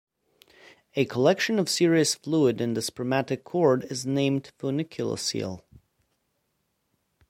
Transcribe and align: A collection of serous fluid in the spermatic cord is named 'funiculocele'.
A 0.95 1.05
collection 1.05 1.59
of 1.59 1.69
serous 1.69 2.15
fluid 2.15 2.59
in 2.59 2.73
the 2.73 2.81
spermatic 2.81 3.43
cord 3.43 3.83
is 3.83 4.03
named 4.03 4.51
'funiculocele'. 4.57 5.61